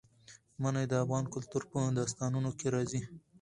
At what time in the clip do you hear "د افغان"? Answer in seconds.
0.87-1.25